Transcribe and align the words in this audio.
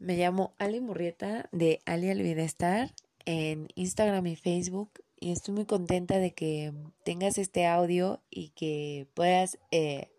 Me 0.00 0.16
llamo 0.16 0.54
Ali 0.56 0.80
Murrieta 0.80 1.50
de 1.52 1.82
Ali 1.84 2.08
al 2.08 2.22
Bienestar 2.22 2.94
en 3.26 3.68
Instagram 3.74 4.26
y 4.28 4.34
Facebook 4.34 4.90
y 5.16 5.30
estoy 5.30 5.52
muy 5.52 5.66
contenta 5.66 6.18
de 6.18 6.32
que 6.32 6.72
tengas 7.04 7.36
este 7.36 7.66
audio 7.66 8.22
y 8.30 8.48
que 8.48 9.06
puedas 9.12 9.58
eh, 9.70 10.10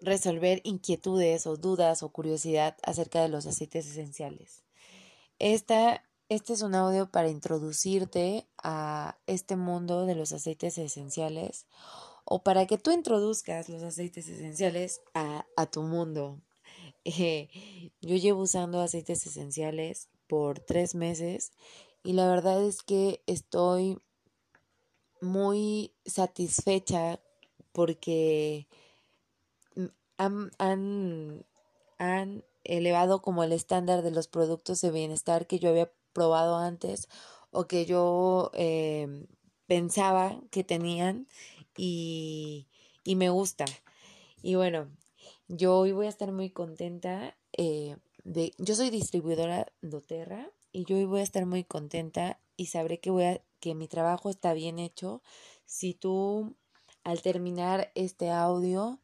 resolver 0.00 0.60
inquietudes 0.64 1.46
o 1.46 1.56
dudas 1.56 2.02
o 2.02 2.08
curiosidad 2.08 2.76
acerca 2.82 3.22
de 3.22 3.28
los 3.28 3.46
aceites 3.46 3.86
esenciales. 3.86 4.64
Esta, 5.38 6.04
este 6.28 6.52
es 6.52 6.62
un 6.62 6.74
audio 6.74 7.12
para 7.12 7.28
introducirte 7.28 8.48
a 8.60 9.18
este 9.28 9.54
mundo 9.54 10.04
de 10.04 10.16
los 10.16 10.32
aceites 10.32 10.78
esenciales 10.78 11.66
o 12.24 12.42
para 12.42 12.66
que 12.66 12.76
tú 12.76 12.90
introduzcas 12.90 13.68
los 13.68 13.84
aceites 13.84 14.28
esenciales 14.28 15.00
a, 15.14 15.46
tu 15.70 15.82
mundo. 15.82 16.40
Eh, 17.10 17.48
yo 18.02 18.16
llevo 18.16 18.42
usando 18.42 18.82
aceites 18.82 19.26
esenciales 19.26 20.08
por 20.26 20.60
tres 20.60 20.94
meses 20.94 21.52
y 22.04 22.12
la 22.12 22.28
verdad 22.28 22.62
es 22.62 22.82
que 22.82 23.22
estoy 23.26 23.98
muy 25.22 25.94
satisfecha 26.04 27.18
porque 27.72 28.68
han, 30.18 30.50
han, 30.58 32.44
elevado 32.64 33.22
como 33.22 33.42
el 33.42 33.52
estándar 33.52 34.02
de 34.02 34.10
los 34.10 34.28
productos 34.28 34.82
de 34.82 34.90
bienestar 34.90 35.46
que 35.46 35.58
yo 35.58 35.70
había 35.70 35.90
probado 36.12 36.58
antes 36.58 37.08
o 37.50 37.66
que 37.66 37.86
yo 37.86 38.50
eh, 38.52 39.26
pensaba 39.66 40.38
que 40.50 40.62
tenían 40.62 41.26
y, 41.74 42.66
y 43.02 43.16
me 43.16 43.30
gusta. 43.30 43.64
Y 44.42 44.56
bueno, 44.56 44.88
yo 45.48 45.78
hoy 45.78 45.92
voy 45.92 46.06
a 46.06 46.10
estar 46.10 46.30
muy 46.30 46.50
contenta 46.50 47.36
eh, 47.56 47.96
de... 48.24 48.52
Yo 48.58 48.74
soy 48.74 48.90
distribuidora 48.90 49.66
doTERRA 49.80 50.50
y 50.72 50.84
yo 50.84 50.96
hoy 50.96 51.06
voy 51.06 51.20
a 51.20 51.24
estar 51.24 51.46
muy 51.46 51.64
contenta 51.64 52.38
y 52.56 52.66
sabré 52.66 53.00
que, 53.00 53.10
voy 53.10 53.24
a, 53.24 53.42
que 53.60 53.74
mi 53.74 53.88
trabajo 53.88 54.30
está 54.30 54.52
bien 54.52 54.78
hecho 54.78 55.22
si 55.64 55.94
tú 55.94 56.54
al 57.02 57.22
terminar 57.22 57.90
este 57.94 58.30
audio 58.30 59.00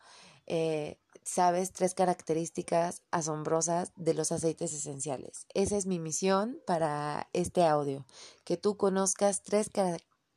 eh, 0.47 0.98
sabes 1.22 1.72
tres 1.72 1.95
características 1.95 3.03
asombrosas 3.11 3.92
de 3.97 4.12
los 4.12 4.31
aceites 4.31 4.75
esenciales. 4.75 5.47
Esa 5.55 5.78
es 5.78 5.87
mi 5.87 5.98
misión 5.98 6.61
para 6.67 7.31
este 7.33 7.65
audio, 7.65 8.05
que 8.45 8.59
tú 8.59 8.77
conozcas 8.77 9.42
tres 9.42 9.70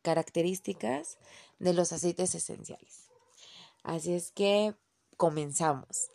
características 0.02 1.18
de 1.60 1.74
los 1.74 1.92
aceites 1.92 2.34
esenciales. 2.36 3.10
Así 3.84 4.14
es 4.14 4.32
que 4.32 4.76
comenzamos. 5.18 6.12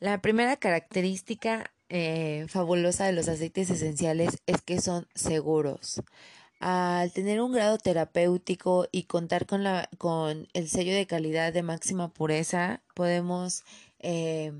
La 0.00 0.20
primera 0.20 0.56
característica 0.56 1.70
eh, 1.88 2.46
fabulosa 2.48 3.04
de 3.06 3.12
los 3.12 3.28
aceites 3.28 3.70
esenciales 3.70 4.38
es 4.46 4.62
que 4.62 4.80
son 4.80 5.06
seguros. 5.14 6.02
Al 6.58 7.12
tener 7.12 7.40
un 7.40 7.52
grado 7.52 7.78
terapéutico 7.78 8.88
y 8.90 9.04
contar 9.04 9.46
con, 9.46 9.62
la, 9.62 9.88
con 9.98 10.48
el 10.54 10.68
sello 10.68 10.94
de 10.94 11.06
calidad 11.06 11.52
de 11.52 11.62
máxima 11.62 12.08
pureza, 12.08 12.82
podemos 12.94 13.62
eh, 13.98 14.52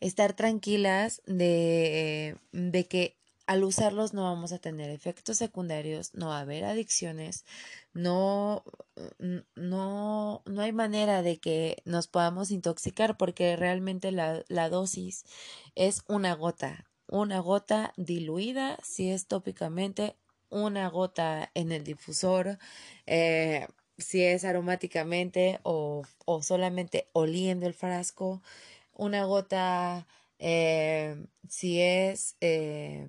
estar 0.00 0.34
tranquilas 0.34 1.22
de, 1.26 2.36
de 2.52 2.86
que 2.86 3.16
al 3.46 3.64
usarlos 3.64 4.12
no 4.12 4.24
vamos 4.24 4.52
a 4.52 4.58
tener 4.58 4.90
efectos 4.90 5.38
secundarios, 5.38 6.14
no 6.14 6.28
va 6.28 6.38
a 6.38 6.40
haber 6.40 6.64
adicciones, 6.64 7.44
no, 7.92 8.64
no, 9.54 10.42
no 10.44 10.62
hay 10.62 10.72
manera 10.72 11.22
de 11.22 11.38
que 11.38 11.82
nos 11.84 12.08
podamos 12.08 12.50
intoxicar 12.50 13.16
porque 13.16 13.56
realmente 13.56 14.10
la, 14.12 14.44
la 14.48 14.68
dosis 14.68 15.24
es 15.74 16.02
una 16.08 16.34
gota, 16.34 16.86
una 17.08 17.38
gota 17.40 17.92
diluida 17.96 18.78
si 18.82 19.10
es 19.10 19.26
tópicamente, 19.26 20.16
una 20.48 20.88
gota 20.88 21.50
en 21.54 21.72
el 21.72 21.84
difusor, 21.84 22.58
eh, 23.06 23.68
si 23.98 24.22
es 24.22 24.44
aromáticamente 24.44 25.60
o, 25.62 26.02
o 26.24 26.42
solamente 26.42 27.08
oliendo 27.12 27.66
el 27.66 27.74
frasco, 27.74 28.42
una 28.92 29.24
gota 29.24 30.06
eh, 30.38 31.16
si 31.48 31.80
es 31.80 32.36
eh, 32.40 33.08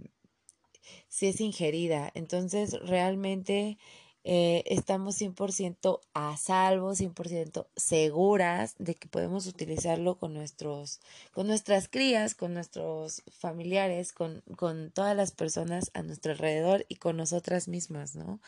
si 1.17 1.25
es 1.25 1.41
ingerida. 1.41 2.11
Entonces, 2.13 2.73
realmente 2.81 3.79
eh, 4.23 4.63
estamos 4.67 5.19
100% 5.19 5.99
a 6.13 6.37
salvo, 6.37 6.93
100% 6.93 7.67
seguras 7.75 8.75
de 8.77 8.93
que 8.93 9.07
podemos 9.07 9.47
utilizarlo 9.47 10.19
con, 10.19 10.35
nuestros, 10.35 10.99
con 11.31 11.47
nuestras 11.47 11.87
crías, 11.87 12.35
con 12.35 12.53
nuestros 12.53 13.23
familiares, 13.31 14.13
con, 14.13 14.43
con 14.57 14.91
todas 14.91 15.15
las 15.15 15.31
personas 15.31 15.89
a 15.95 16.03
nuestro 16.03 16.33
alrededor 16.33 16.85
y 16.87 16.97
con 16.97 17.17
nosotras 17.17 17.67
mismas, 17.67 18.15
¿no? 18.15 18.39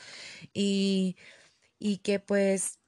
Y, 0.54 1.16
y 1.80 1.98
que 1.98 2.20
pues 2.20 2.79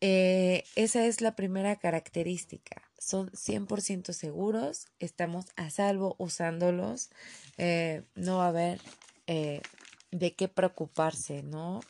eh, 0.00 0.64
esa 0.74 1.06
es 1.06 1.20
la 1.20 1.36
primera 1.36 1.76
característica. 1.76 2.82
Son 2.98 3.30
100% 3.30 4.12
seguros, 4.12 4.88
estamos 4.98 5.46
a 5.56 5.70
salvo 5.70 6.16
usándolos, 6.18 7.10
eh, 7.56 8.02
no 8.14 8.38
va 8.38 8.46
a 8.46 8.48
haber 8.48 8.80
eh, 9.26 9.62
de 10.10 10.34
qué 10.34 10.48
preocuparse, 10.48 11.42
¿no? 11.42 11.80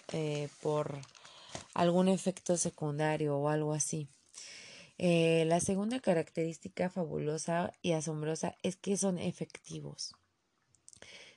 por 0.62 1.00
algún 1.74 2.08
efecto 2.08 2.56
secundario 2.56 3.36
o 3.36 3.48
algo 3.48 3.72
así. 3.72 4.08
la 4.98 5.60
segunda 5.60 6.00
característica 6.00 6.90
fabulosa 6.90 7.72
y 7.82 7.92
asombrosa 7.92 8.56
es 8.62 8.76
que 8.76 8.96
son 8.96 9.18
efectivos. 9.18 10.14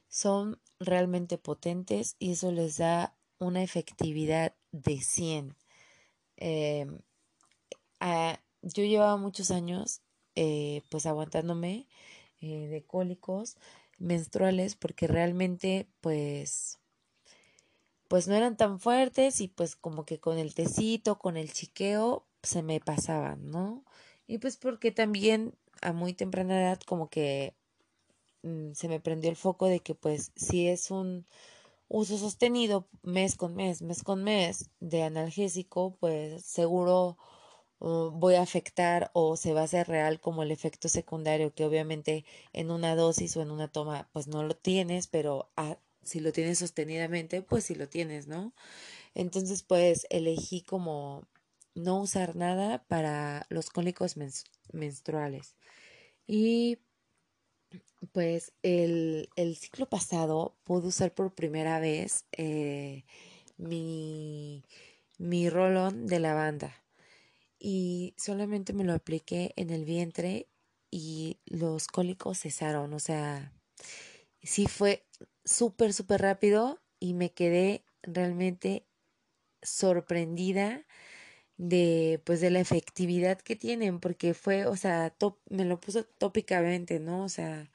Son 0.07 0.59
realmente 0.80 1.38
potentes 1.38 2.16
y 2.19 2.31
eso 2.31 2.51
les 2.51 2.78
da 2.78 3.16
una 3.38 3.62
efectividad 3.63 4.56
de 4.72 5.01
100. 5.01 5.56
Eh, 6.39 6.88
yo 8.61 8.83
llevaba 8.83 9.17
muchos 9.17 9.51
años 9.51 10.01
eh, 10.35 10.83
pues 10.89 11.05
aguantándome 11.05 11.88
eh, 12.41 12.67
de 12.67 12.83
cólicos 12.83 13.57
menstruales 13.97 14.75
porque 14.75 15.07
realmente 15.07 15.88
pues 16.01 16.79
pues 18.07 18.27
no 18.27 18.35
eran 18.35 18.57
tan 18.57 18.79
fuertes 18.79 19.39
y 19.41 19.47
pues 19.47 19.75
como 19.75 20.03
que 20.05 20.19
con 20.19 20.39
el 20.39 20.55
tecito, 20.55 21.19
con 21.19 21.38
el 21.38 21.53
chiqueo 21.53 22.25
se 22.41 22.63
me 22.63 22.79
pasaban, 22.79 23.51
¿no? 23.51 23.85
Y 24.25 24.39
pues 24.39 24.57
porque 24.57 24.91
también 24.91 25.53
a 25.81 25.94
muy 25.94 26.13
temprana 26.13 26.59
edad 26.59 26.79
como 26.85 27.09
que 27.09 27.56
mm, 28.44 28.73
se 28.73 28.88
me 28.88 29.00
prendió 29.00 29.29
el 29.29 29.35
foco 29.35 29.67
de 29.67 29.81
que 29.81 29.95
pues 29.95 30.31
si 30.35 30.67
es 30.67 30.91
un 30.91 31.25
uso 31.89 32.17
sostenido 32.17 32.88
mes 33.03 33.35
con 33.35 33.55
mes, 33.55 33.81
mes 33.81 34.03
con 34.03 34.23
mes 34.23 34.69
de 34.79 35.03
analgésico, 35.03 35.97
pues 36.00 36.45
seguro 36.45 37.17
uh, 37.79 38.11
voy 38.11 38.35
a 38.35 38.44
afectar 38.44 39.11
o 39.13 39.35
se 39.35 39.53
va 39.53 39.61
a 39.61 39.63
hacer 39.66 39.88
real 39.88 40.22
como 40.22 40.44
el 40.44 40.51
efecto 40.51 40.88
secundario 40.88 41.53
que 41.53 41.66
obviamente 41.66 42.25
en 42.53 42.72
una 42.72 42.95
dosis 42.95 43.35
o 43.38 43.41
en 43.41 43.51
una 43.51 43.67
toma 43.67 44.09
pues 44.13 44.27
no 44.27 44.44
lo 44.44 44.55
tienes, 44.55 45.07
pero 45.07 45.51
ah, 45.57 45.77
si 46.03 46.19
lo 46.19 46.31
tienes 46.31 46.59
sostenidamente 46.59 47.41
pues 47.41 47.66
sí 47.66 47.75
lo 47.75 47.89
tienes, 47.89 48.27
¿no? 48.27 48.53
Entonces 49.16 49.63
pues 49.63 50.06
elegí 50.11 50.61
como 50.61 51.27
no 51.75 52.00
usar 52.01 52.35
nada 52.35 52.85
para 52.88 53.45
los 53.50 53.69
cólicos 53.69 54.16
menstruales. 54.73 55.56
Y 56.27 56.79
pues 58.11 58.53
el, 58.63 59.29
el, 59.35 59.55
ciclo 59.57 59.87
pasado 59.87 60.55
pude 60.63 60.87
usar 60.87 61.13
por 61.13 61.33
primera 61.33 61.79
vez 61.79 62.25
eh, 62.31 63.03
mi, 63.57 64.63
mi 65.17 65.49
rolón 65.49 66.07
de 66.07 66.19
lavanda. 66.19 66.83
Y 67.59 68.13
solamente 68.17 68.73
me 68.73 68.85
lo 68.85 68.93
apliqué 68.93 69.53
en 69.57 69.69
el 69.69 69.85
vientre 69.85 70.47
y 70.91 71.39
los 71.45 71.88
cólicos 71.88 72.39
cesaron, 72.39 72.94
o 72.94 73.00
sea, 73.00 73.53
sí 74.41 74.68
fue 74.68 75.06
súper, 75.44 75.94
súper 75.94 76.21
rápido 76.21 76.79
y 77.00 77.13
me 77.13 77.31
quedé 77.31 77.83
realmente 78.03 78.85
sorprendida 79.62 80.85
de 81.57 82.21
pues 82.24 82.39
de 82.39 82.51
la 82.51 82.62
efectividad 82.62 83.39
que 83.39 83.57
tienen 83.57 84.00
porque 84.00 84.33
fue 84.33 84.65
o 84.65 84.77
sea 84.77 85.13
me 85.50 85.65
lo 85.65 85.79
puso 85.81 86.06
tópicamente 86.06 87.01
no 87.01 87.24
o 87.25 87.29
sea 87.29 87.69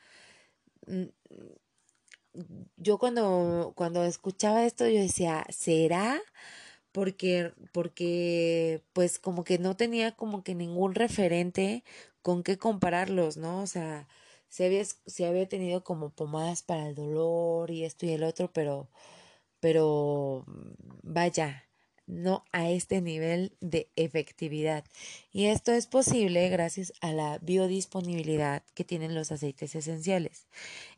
yo 2.77 2.99
cuando 2.99 3.73
cuando 3.77 4.05
escuchaba 4.05 4.65
esto 4.65 4.89
yo 4.89 5.01
decía 5.01 5.45
será 5.51 6.21
porque 6.93 7.53
porque 7.73 8.83
pues 8.93 9.19
como 9.19 9.45
que 9.45 9.59
no 9.59 9.77
tenía 9.77 10.13
como 10.17 10.45
que 10.45 10.55
ningún 10.55 10.95
referente 10.95 11.85
con 12.23 12.43
qué 12.43 12.59
compararlos 12.59 13.37
no 13.37 13.61
o 13.63 13.67
sea 13.67 14.09
se 14.49 14.67
había 14.67 14.85
se 14.85 15.27
había 15.27 15.49
tenido 15.49 15.85
como 15.85 16.11
pomadas 16.11 16.63
para 16.63 16.89
el 16.89 16.95
dolor 16.95 17.71
y 17.71 17.85
esto 17.85 18.07
y 18.07 18.13
el 18.13 18.25
otro 18.25 18.53
pero 18.53 18.89
pero 19.61 20.45
vaya 21.03 21.65
no 22.07 22.45
a 22.53 22.69
este 22.71 23.01
nivel 23.01 23.57
de 23.61 23.91
efectividad. 23.97 24.85
Y 25.33 25.47
esto 25.47 25.73
es 25.73 25.87
posible 25.87 26.49
gracias 26.49 26.93
a 27.01 27.13
la 27.13 27.39
biodisponibilidad 27.39 28.63
que 28.75 28.85
tienen 28.85 29.15
los 29.15 29.33
aceites 29.33 29.75
esenciales. 29.75 30.47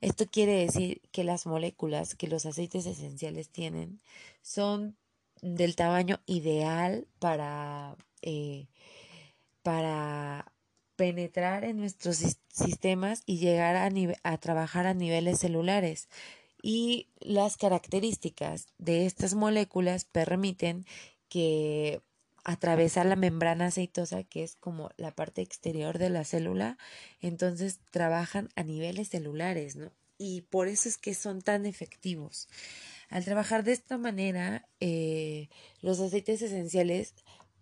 Esto 0.00 0.26
quiere 0.26 0.52
decir 0.52 1.02
que 1.12 1.24
las 1.24 1.46
moléculas 1.46 2.14
que 2.14 2.28
los 2.28 2.46
aceites 2.46 2.86
esenciales 2.86 3.48
tienen 3.50 4.00
son 4.42 4.96
del 5.42 5.76
tamaño 5.76 6.20
ideal 6.26 7.06
para, 7.18 7.96
eh, 8.22 8.68
para 9.62 10.52
penetrar 10.96 11.64
en 11.64 11.76
nuestros 11.76 12.38
sistemas 12.48 13.22
y 13.26 13.38
llegar 13.38 13.76
a, 13.76 13.90
a 14.22 14.38
trabajar 14.38 14.86
a 14.86 14.94
niveles 14.94 15.38
celulares 15.38 16.08
y 16.66 17.06
las 17.20 17.56
características 17.56 18.66
de 18.78 19.06
estas 19.06 19.34
moléculas 19.34 20.04
permiten 20.04 20.84
que 21.28 22.00
atravesar 22.42 23.06
la 23.06 23.14
membrana 23.14 23.66
aceitosa, 23.66 24.24
que 24.24 24.42
es 24.42 24.56
como 24.56 24.90
la 24.96 25.12
parte 25.12 25.42
exterior 25.42 25.98
de 25.98 26.10
la 26.10 26.24
célula, 26.24 26.76
entonces 27.20 27.78
trabajan 27.92 28.48
a 28.56 28.64
niveles 28.64 29.10
celulares, 29.10 29.76
¿no? 29.76 29.92
Y 30.18 30.40
por 30.40 30.66
eso 30.66 30.88
es 30.88 30.98
que 30.98 31.14
son 31.14 31.40
tan 31.40 31.66
efectivos. 31.66 32.48
Al 33.10 33.24
trabajar 33.24 33.62
de 33.62 33.70
esta 33.70 33.96
manera, 33.96 34.66
eh, 34.80 35.48
los 35.82 36.00
aceites 36.00 36.42
esenciales 36.42 37.14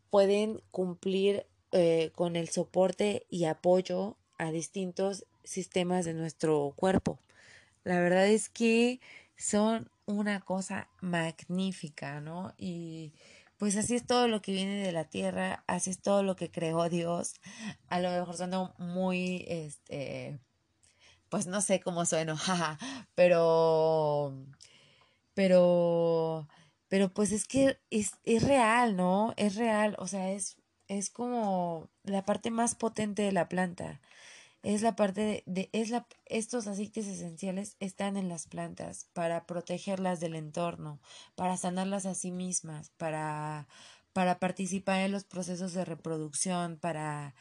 pueden 0.08 0.62
cumplir 0.70 1.44
eh, 1.72 2.10
con 2.14 2.36
el 2.36 2.48
soporte 2.48 3.26
y 3.28 3.44
apoyo 3.44 4.16
a 4.38 4.50
distintos 4.50 5.26
sistemas 5.42 6.06
de 6.06 6.14
nuestro 6.14 6.72
cuerpo. 6.74 7.18
La 7.84 8.00
verdad 8.00 8.26
es 8.26 8.48
que 8.48 9.00
son 9.36 9.90
una 10.06 10.40
cosa 10.40 10.88
magnífica, 11.00 12.20
¿no? 12.20 12.54
Y 12.58 13.12
pues 13.58 13.76
así 13.76 13.94
es 13.94 14.06
todo 14.06 14.28
lo 14.28 14.42
que 14.42 14.52
viene 14.52 14.82
de 14.82 14.92
la 14.92 15.04
tierra, 15.04 15.64
así 15.66 15.90
es 15.90 16.00
todo 16.00 16.22
lo 16.22 16.36
que 16.36 16.50
creó 16.50 16.88
Dios. 16.88 17.34
A 17.88 18.00
lo 18.00 18.10
mejor 18.10 18.36
suena 18.36 18.74
muy, 18.78 19.44
este, 19.48 20.38
pues 21.28 21.46
no 21.46 21.60
sé 21.60 21.80
cómo 21.80 22.04
sueno, 22.04 22.36
jaja, 22.38 22.78
pero, 23.14 24.34
pero, 25.34 26.48
pero 26.88 27.12
pues 27.12 27.32
es 27.32 27.46
que 27.46 27.78
es, 27.90 28.12
es 28.24 28.42
real, 28.44 28.96
¿no? 28.96 29.34
Es 29.36 29.56
real, 29.56 29.94
o 29.98 30.06
sea, 30.06 30.30
es, 30.32 30.56
es 30.88 31.10
como 31.10 31.88
la 32.02 32.24
parte 32.24 32.50
más 32.50 32.74
potente 32.74 33.22
de 33.22 33.32
la 33.32 33.48
planta 33.48 34.00
es 34.64 34.80
la 34.80 34.96
parte 34.96 35.42
de, 35.44 35.68
es 35.72 35.90
la, 35.90 36.06
estos 36.24 36.66
aceites 36.66 37.06
esenciales 37.06 37.76
están 37.80 38.16
en 38.16 38.30
las 38.30 38.48
plantas 38.48 39.08
para 39.12 39.46
protegerlas 39.46 40.20
del 40.20 40.34
entorno, 40.34 41.00
para 41.34 41.58
sanarlas 41.58 42.06
a 42.06 42.14
sí 42.14 42.30
mismas, 42.30 42.90
para, 42.96 43.68
para 44.14 44.38
participar 44.38 45.00
en 45.00 45.12
los 45.12 45.24
procesos 45.24 45.74
de 45.74 45.84
reproducción, 45.84 46.78
para 46.78 47.34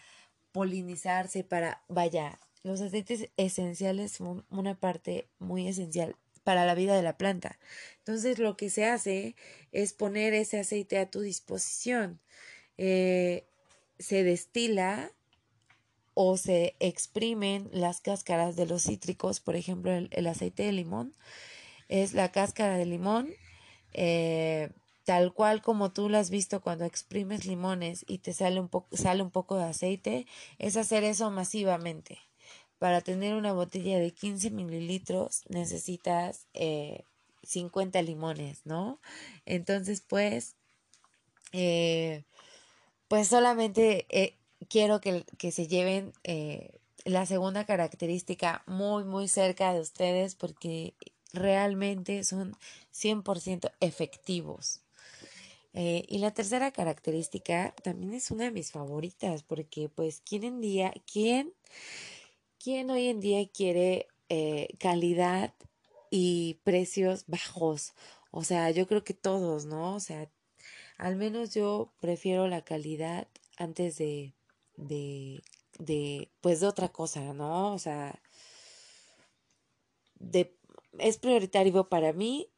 polinizarse, 0.52 1.46
para, 1.46 1.82
vaya, 1.88 2.40
los 2.62 2.82
aceites 2.82 3.30
esenciales 3.38 4.12
son 4.12 4.46
una 4.50 4.76
parte 4.76 5.30
muy 5.40 5.68
esencial 5.68 6.18
para 6.44 6.66
la 6.66 6.76
vida 6.76 6.94
de 6.94 7.04
la 7.04 7.18
planta. 7.18 7.58
Entonces 8.00 8.38
lo 8.38 8.58
que 8.58 8.70
se 8.70 8.86
hace 8.86 9.38
es 9.72 9.94
poner 9.94 10.34
ese 10.34 10.60
aceite 10.60 10.98
a 10.98 11.10
tu 11.10 11.22
disposición. 11.22 12.20
Eh, 12.78 13.46
se 13.98 14.24
destila 14.24 15.12
o 16.14 16.38
se 16.38 16.76
exprimen 16.80 17.70
las 17.72 18.02
cáscaras 18.02 18.56
de 18.56 18.66
los 18.66 18.84
cítricos, 18.84 19.40
por 19.40 19.56
ejemplo, 19.56 19.92
el, 19.92 20.28
aceite 20.28 20.64
de 20.64 20.72
limón 20.72 21.14
es 21.90 22.14
la 22.14 22.32
cáscara 22.32 22.78
de 22.78 22.86
limón, 22.86 23.30
eh, 23.94 24.70
tal 25.06 25.34
cual 25.34 25.62
como 25.62 25.92
tú 25.92 26.10
lo 26.10 26.18
has 26.18 26.30
visto 26.30 26.62
cuando 26.62 26.86
exprimes 26.86 27.46
limones 27.46 28.06
y 28.08 28.20
te 28.20 28.34
sale 28.34 28.60
un, 28.60 28.70
poco 28.70 28.96
sale 28.96 29.22
un 29.22 29.32
poco 29.32 29.58
de 29.58 29.66
aceite, 29.66 30.28
es 30.60 30.78
hacer 30.78 31.04
eso 31.04 31.30
masivamente. 31.32 32.20
Para 32.80 33.02
tener 33.02 33.36
una 33.36 33.54
botella 33.54 33.98
de 33.98 34.12
15 34.12 34.50
mililitros 34.52 35.44
necesitas 35.50 36.48
50 37.44 38.00
eh, 38.00 38.04
limones, 38.04 38.62
¿no? 38.66 39.00
Entonces, 39.46 40.02
pues, 40.02 40.56
eh, 41.54 42.24
pues 43.08 43.28
solamente 43.28 44.06
quiero 44.70 45.02
que, 45.02 45.52
se 45.52 45.68
lleven 45.68 46.14
eh, 46.24 46.80
la 47.06 47.26
segunda 47.26 47.66
característica 47.66 48.64
muy, 48.66 49.04
muy 49.04 49.28
cerca 49.28 49.74
de 49.74 49.82
ustedes 49.82 50.36
porque 50.36 50.94
realmente 51.34 52.24
son 52.24 52.56
100% 52.94 53.72
efectivos. 53.80 54.82
Eh, 55.74 56.06
y 56.08 56.20
la 56.20 56.32
tercera 56.32 56.72
característica 56.72 57.74
también 57.84 58.14
es 58.14 58.30
una 58.30 58.44
de 58.44 58.52
mis 58.52 58.72
favoritas 58.72 59.42
porque 59.42 59.90
pues 59.90 60.22
¿quién 60.24 60.44
en 60.44 60.62
día, 60.62 60.94
quién, 61.12 61.52
quién 62.60 62.92
hoy 62.92 63.08
en 63.08 63.20
día 63.20 63.48
quiere 63.50 64.08
eh, 64.30 64.68
calidad 64.80 65.54
y 66.12 66.60
precios 66.64 67.26
bajos? 67.26 67.94
O 68.30 68.44
sea, 68.44 68.70
yo 68.70 68.88
creo 68.88 69.04
que 69.04 69.16
todos, 69.16 69.66
¿no? 69.66 69.96
O 69.96 70.00
sea, 70.00 70.30
al 70.98 71.16
menos 71.16 71.54
yo 71.56 71.92
prefiero 72.00 72.48
la 72.48 72.64
calidad 72.64 73.28
antes 73.58 73.98
de, 73.98 74.34
de, 74.76 75.44
de, 75.80 76.30
pues 76.42 76.60
de 76.60 76.68
otra 76.68 76.90
cosa, 76.90 77.34
¿no? 77.34 77.74
O 77.74 77.80
sea, 77.80 78.22
de, 80.20 80.56
es 81.00 81.18
prioritario 81.18 81.90
para 81.90 82.14
mí 82.14 82.50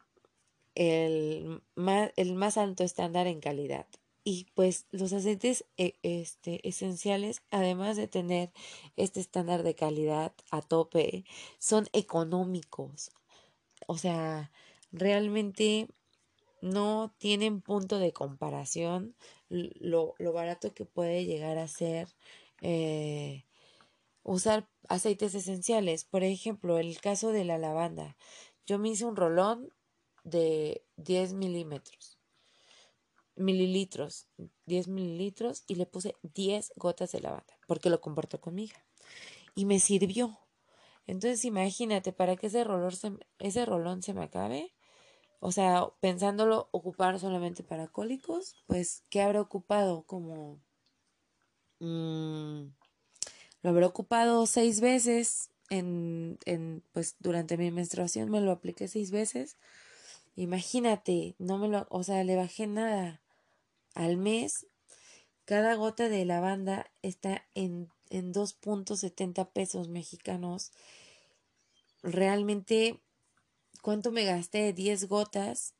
el 0.75 1.61
más, 1.75 2.11
el 2.15 2.35
más 2.35 2.57
alto 2.57 2.83
estándar 2.83 3.27
en 3.27 3.39
calidad. 3.39 3.87
Y 4.27 4.47
pues 4.55 4.87
los 4.89 5.13
aceites 5.13 5.65
e, 5.77 5.99
este, 6.01 6.67
esenciales, 6.67 7.43
además 7.51 7.95
de 7.95 8.07
tener 8.07 8.51
este 8.95 9.19
estándar 9.19 9.61
de 9.61 9.75
calidad 9.75 10.33
a 10.49 10.61
tope, 10.61 11.25
son 11.59 11.87
económicos. 11.93 13.11
O 13.87 13.97
sea, 13.99 14.51
realmente 14.91 15.87
no 16.65 17.13
tienen 17.19 17.61
punto 17.61 17.99
de 17.99 18.11
comparación 18.11 19.15
lo, 19.49 20.15
lo 20.17 20.33
barato 20.33 20.73
que 20.73 20.83
puede 20.83 21.25
llegar 21.25 21.59
a 21.59 21.67
ser 21.67 22.07
eh, 22.61 23.45
usar 24.23 24.67
aceites 24.89 25.35
esenciales. 25.35 26.05
Por 26.05 26.23
ejemplo, 26.23 26.79
el 26.79 26.99
caso 26.99 27.31
de 27.31 27.45
la 27.45 27.59
lavanda. 27.59 28.17
Yo 28.65 28.79
me 28.79 28.89
hice 28.89 29.05
un 29.05 29.15
rolón 29.15 29.69
de 30.23 30.83
10 30.97 31.33
milímetros, 31.33 32.17
mililitros, 33.35 34.27
10 34.65 34.87
mililitros 34.87 35.63
y 35.67 35.75
le 35.75 35.85
puse 35.85 36.15
10 36.23 36.73
gotas 36.77 37.11
de 37.11 37.21
lavanda 37.21 37.59
porque 37.67 37.91
lo 37.91 38.01
comparto 38.01 38.41
con 38.41 38.55
mi 38.55 38.63
hija. 38.63 38.83
Y 39.53 39.65
me 39.65 39.79
sirvió. 39.79 40.39
Entonces 41.05 41.45
imagínate, 41.45 42.11
para 42.11 42.35
que 42.35 42.47
ese, 42.47 42.63
rolón 42.63 42.91
ese 43.37 43.65
rolón 43.67 44.01
se 44.01 44.15
me 44.15 44.23
acabe, 44.23 44.74
o 45.45 45.51
sea, 45.51 45.89
pensándolo 45.99 46.69
ocupar 46.71 47.19
solamente 47.19 47.61
para 47.61 47.87
cólicos, 47.87 48.55
pues, 48.65 49.03
¿qué 49.11 49.21
habrá 49.21 49.41
ocupado? 49.41 50.01
Como... 50.07 50.59
Mmm, 51.79 52.63
lo 53.61 53.69
habré 53.69 53.85
ocupado 53.85 54.47
seis 54.47 54.81
veces 54.81 55.51
en, 55.69 56.39
en, 56.45 56.81
pues, 56.93 57.17
durante 57.19 57.57
mi 57.57 57.69
menstruación 57.69 58.31
me 58.31 58.41
lo 58.41 58.51
apliqué 58.51 58.87
seis 58.87 59.11
veces. 59.11 59.57
Imagínate, 60.35 61.35
no 61.37 61.59
me 61.59 61.67
lo, 61.67 61.85
o 61.91 62.01
sea, 62.01 62.23
le 62.23 62.35
bajé 62.35 62.65
nada. 62.65 63.21
Al 63.93 64.17
mes, 64.17 64.65
cada 65.45 65.75
gota 65.75 66.09
de 66.09 66.25
lavanda 66.25 66.89
está 67.03 67.45
en, 67.53 67.91
en 68.09 68.33
2.70 68.33 69.51
pesos 69.51 69.89
mexicanos. 69.89 70.71
Realmente 72.01 73.04
¿Cuánto 73.85 74.11
me 74.11 74.25
gasté? 74.25 74.73
10 74.73 75.07
gotas, 75.07 75.75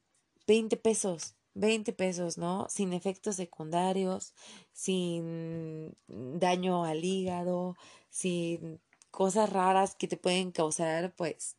20 0.45 0.77
pesos. 0.77 1.33
20 1.55 1.91
pesos, 1.91 2.38
¿no? 2.38 2.67
Sin 2.69 2.93
efectos 2.93 3.35
secundarios, 3.35 4.35
sin 4.74 5.97
daño 6.07 6.85
al 6.85 7.03
hígado, 7.03 7.75
sin 8.12 8.79
cosas 9.09 9.51
raras 9.51 9.95
que 9.95 10.07
te 10.07 10.17
pueden 10.17 10.51
causar, 10.51 11.15
pues, 11.15 11.55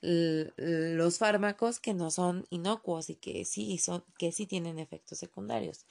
los 0.00 1.18
fármacos 1.18 1.78
que 1.78 1.94
no 1.94 2.10
son 2.10 2.44
inocuos 2.50 3.08
y 3.08 3.14
que 3.14 3.44
sí 3.44 3.78
son, 3.78 4.02
que 4.18 4.32
sí 4.32 4.46
tienen 4.46 4.80
efectos 4.80 5.18
secundarios. 5.18 5.86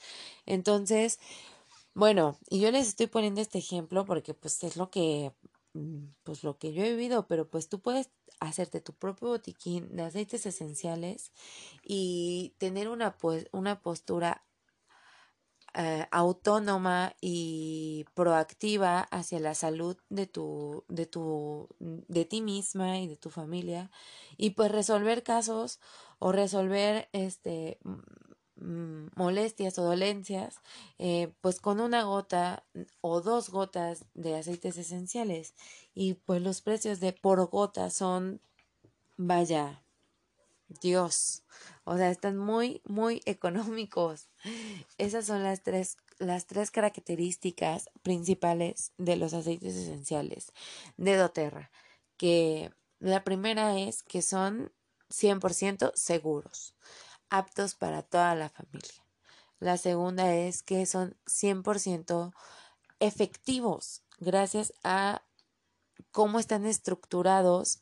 Entonces, 0.45 1.17
bueno, 1.93 2.37
y 2.49 2.59
yo 2.59 2.71
les 2.71 2.89
estoy 2.89 3.07
poniendo 3.07 3.39
este 3.39 3.59
ejemplo 3.59 4.03
porque 4.03 4.33
pues 4.33 4.61
es 4.65 4.75
lo 4.75 4.91
que 4.91 5.31
Mm, 5.73 6.13
pues 6.23 6.43
lo 6.43 6.57
que 6.57 6.71
yo 6.73 6.83
he 6.83 6.91
vivido, 6.91 7.27
pero 7.27 7.49
pues 7.49 7.67
tú 7.67 7.79
puedes 7.81 8.09
hacerte 8.47 8.81
tu 8.81 8.93
propio 8.93 9.29
botiquín 9.29 9.95
de 9.95 10.03
aceites 10.03 10.45
esenciales 10.45 11.31
y 11.83 12.53
tener 12.57 12.89
una 12.89 13.17
pues 13.17 13.47
una 13.51 13.81
postura 13.81 14.43
eh, 15.75 16.05
autónoma 16.11 17.15
y 17.19 18.05
proactiva 18.13 18.99
hacia 18.99 19.39
la 19.39 19.55
salud 19.55 19.97
de 20.09 20.27
tu 20.27 20.83
de 20.87 21.07
tu 21.07 21.67
de 21.79 22.25
ti 22.25 22.41
misma 22.41 22.99
y 22.99 23.07
de 23.07 23.17
tu 23.17 23.31
familia 23.31 23.89
y 24.37 24.51
pues 24.51 24.71
resolver 24.71 25.23
casos 25.23 25.79
o 26.19 26.31
resolver 26.31 27.09
este 27.11 27.79
molestias 29.15 29.77
o 29.77 29.83
dolencias, 29.83 30.55
eh, 30.99 31.33
pues 31.41 31.59
con 31.59 31.79
una 31.79 32.03
gota 32.03 32.63
o 33.01 33.21
dos 33.21 33.49
gotas 33.49 34.05
de 34.13 34.35
aceites 34.35 34.77
esenciales. 34.77 35.53
Y 35.93 36.15
pues 36.15 36.41
los 36.41 36.61
precios 36.61 36.99
de 36.99 37.13
por 37.13 37.45
gota 37.49 37.89
son, 37.89 38.41
vaya, 39.17 39.83
Dios, 40.81 41.43
o 41.83 41.97
sea, 41.97 42.09
están 42.09 42.37
muy, 42.37 42.81
muy 42.85 43.21
económicos. 43.25 44.29
Esas 44.97 45.25
son 45.25 45.43
las 45.43 45.61
tres, 45.63 45.97
las 46.19 46.45
tres 46.45 46.71
características 46.71 47.89
principales 48.01 48.91
de 48.97 49.15
los 49.17 49.33
aceites 49.33 49.75
esenciales 49.75 50.51
de 50.97 51.15
doTERRA, 51.15 51.71
que 52.17 52.71
la 52.99 53.23
primera 53.23 53.77
es 53.79 54.03
que 54.03 54.21
son 54.21 54.71
100% 55.09 55.91
seguros, 55.95 56.73
aptos 57.29 57.75
para 57.75 58.01
toda 58.01 58.35
la 58.35 58.49
familia. 58.49 59.03
La 59.59 59.77
segunda 59.77 60.33
es 60.33 60.63
que 60.63 60.85
son 60.85 61.15
100% 61.25 62.33
efectivos 62.99 64.03
gracias 64.19 64.73
a 64.83 65.23
cómo 66.11 66.39
están 66.39 66.65
estructurados, 66.65 67.79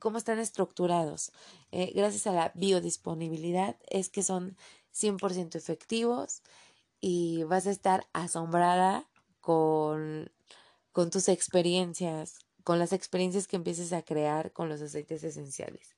cómo 0.00 0.18
están 0.18 0.38
estructurados. 0.38 1.32
Eh, 1.72 1.92
gracias 1.94 2.26
a 2.26 2.32
la 2.32 2.52
biodisponibilidad 2.54 3.76
es 3.88 4.08
que 4.08 4.22
son 4.22 4.56
100% 4.94 5.56
efectivos 5.56 6.42
y 7.00 7.44
vas 7.44 7.66
a 7.66 7.70
estar 7.70 8.06
asombrada 8.12 9.08
con, 9.40 10.30
con 10.92 11.10
tus 11.10 11.28
experiencias 11.28 12.38
con 12.64 12.78
las 12.78 12.92
experiencias 12.92 13.46
que 13.46 13.56
empieces 13.56 13.92
a 13.92 14.02
crear 14.02 14.52
con 14.52 14.68
los 14.68 14.80
aceites 14.80 15.24
esenciales. 15.24 15.96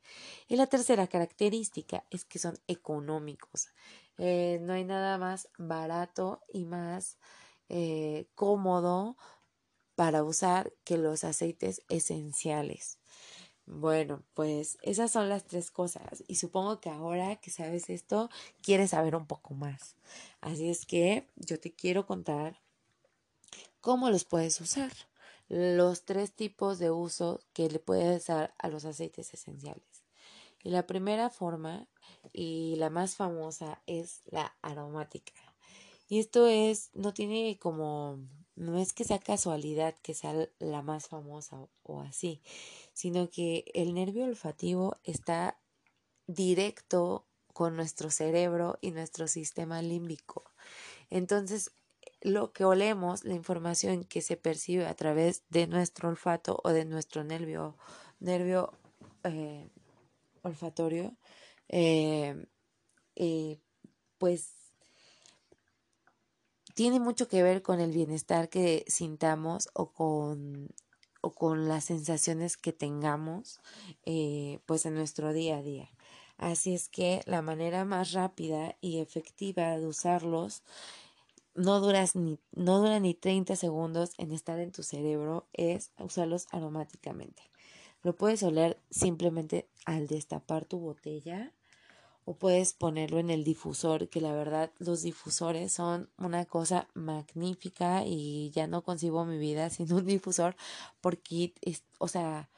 Y 0.49 0.57
la 0.57 0.66
tercera 0.66 1.07
característica 1.07 2.04
es 2.11 2.25
que 2.25 2.38
son 2.38 2.59
económicos. 2.66 3.69
Eh, 4.19 4.59
no 4.62 4.75
hay 4.75 4.85
nada 4.85 5.19
más 5.19 5.49
barato 5.59 6.42
y 6.52 6.64
más 6.64 7.19
eh, 7.69 8.26
cómodo 8.35 9.16
para 9.95 10.25
usar 10.25 10.73
que 10.85 10.99
los 10.99 11.25
aceites 11.25 11.83
esenciales. 11.88 12.99
Bueno, 13.64 14.23
pues 14.35 14.76
esas 14.83 15.12
son 15.12 15.28
las 15.28 15.45
tres 15.45 15.71
cosas 15.71 16.25
y 16.26 16.35
supongo 16.35 16.81
que 16.81 16.90
ahora 16.90 17.37
que 17.37 17.50
sabes 17.50 17.88
esto, 17.90 18.28
quieres 18.61 18.90
saber 18.90 19.14
un 19.14 19.26
poco 19.26 19.54
más. 19.54 19.97
Así 20.40 20.69
es 20.69 20.85
que 20.85 21.28
yo 21.37 21.61
te 21.61 21.73
quiero 21.73 22.07
contar 22.07 22.61
cómo 23.81 24.11
los 24.11 24.25
puedes 24.25 24.61
usar 24.61 24.92
los 25.53 26.07
tres 26.07 26.33
tipos 26.33 26.79
de 26.79 26.91
uso 26.91 27.41
que 27.53 27.69
le 27.69 27.79
puedes 27.79 28.27
dar 28.27 28.55
a 28.57 28.69
los 28.69 28.87
aceites 28.87 29.35
esenciales. 29.35 30.03
Y 30.65 30.71
la 30.71 30.87
primera 30.87 31.29
forma 31.29 31.89
y 32.33 32.77
la 32.77 32.89
más 32.89 33.17
famosa 33.17 33.83
es 33.87 34.23
la 34.25 34.57
aromática. 34.63 35.35
Y 36.09 36.21
esto 36.21 36.47
es, 36.47 36.89
no 36.95 37.13
tiene 37.13 37.59
como, 37.61 38.19
no 38.57 38.79
es 38.79 38.95
que 38.95 39.05
sea 39.05 39.19
casualidad 39.19 39.95
que 40.01 40.15
sea 40.15 40.49
la 40.59 40.81
más 40.81 41.09
famosa 41.09 41.69
o 41.83 42.01
así, 42.01 42.41
sino 42.95 43.29
que 43.29 43.67
el 43.75 43.93
nervio 43.93 44.25
olfativo 44.25 44.97
está 45.05 45.61
directo 46.27 47.27
con 47.53 47.77
nuestro 47.77 48.11
cerebro 48.11 48.79
y 48.81 48.93
nuestro 48.93 49.29
sistema 49.29 49.83
límbico. 49.83 50.45
Entonces, 51.11 51.73
lo 52.23 52.52
que 52.52 52.64
olemos, 52.64 53.25
la 53.25 53.35
información 53.35 54.05
que 54.05 54.23
se 54.23 54.37
percibe 54.37 54.87
a 54.87 54.95
través 54.95 55.43
de 55.50 55.67
nuestro 55.67 56.09
olfato 56.09 56.61
o 56.64 56.71
de 56.71 56.85
nuestro 56.85 57.25
nervio, 57.25 57.76
nervio 58.21 58.73
eh, 59.25 59.69
olfatorio, 60.43 61.17
eh, 61.69 62.47
pues 64.19 64.62
tiene 66.75 67.00
mucho 67.00 67.29
que 67.29 67.43
ver 67.43 67.62
con 67.62 67.81
el 67.81 67.93
bienestar 67.93 68.49
que 68.49 68.85
sintamos 68.88 69.69
o 69.75 69.93
con, 69.93 70.69
o 71.21 71.33
con 71.33 71.69
las 71.69 71.85
sensaciones 71.85 72.57
que 72.57 72.73
tengamos 72.73 73.61
eh, 74.05 74.61
pues 74.67 74.87
en 74.87 74.95
nuestro 74.95 75.33
día 75.33 75.59
a 75.59 75.62
día. 75.62 75.91
Así 76.38 76.75
es 76.75 76.88
que 76.88 77.23
la 77.26 77.43
manera 77.43 77.85
más 77.85 78.12
rápida 78.12 78.76
y 78.81 78.99
efectiva 78.99 79.76
de 79.79 79.87
usarlos 79.87 80.62
no 81.55 81.81
duras 81.81 82.17
ni, 82.17 82.39
no 82.53 82.79
dura 82.79 83.01
ni 83.01 83.15
30 83.15 83.57
segundos 83.57 84.13
en 84.19 84.33
estar 84.33 84.59
en 84.59 84.73
tu 84.73 84.83
cerebro 84.83 85.47
es 85.53 85.93
usarlos 85.99 86.47
aromáticamente. 86.51 87.43
Lo 88.03 88.17
puedes 88.17 88.43
oler 88.43 88.81
simplemente 88.91 89.69
al 89.85 90.07
destapar 90.07 90.65
tu 90.65 90.79
botella 90.79 91.53
o 92.25 92.35
puedes 92.35 92.73
ponerlo 92.73 93.19
en 93.19 93.31
el 93.31 93.45
difusor, 93.45 94.09
que 94.09 94.21
la 94.21 94.33
verdad 94.33 94.73
los 94.79 95.03
difusores 95.03 95.73
son 95.73 96.09
una 96.19 96.45
cosa 96.45 96.89
magnífica 96.95 98.05
y 98.05 98.51
ya 98.51 98.67
no 98.67 98.83
concibo 98.83 99.25
mi 99.25 99.39
vida 99.39 99.71
sin 99.71 99.93
un 99.93 100.07
difusor 100.07 100.57
porque, 101.01 101.55
es, 101.61 101.83
o 101.99 102.09
sea, 102.09 102.51